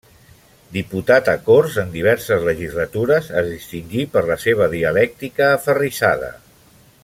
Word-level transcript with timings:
Diputat 0.77 1.27
a 1.33 1.35
Corts 1.49 1.75
en 1.81 1.91
diverses 1.97 2.47
legislatures, 2.47 3.29
es 3.43 3.51
distingí 3.51 4.07
per 4.17 4.27
la 4.31 4.39
seva 4.47 4.71
dialèctica 4.75 5.53
aferrissada. 5.61 6.33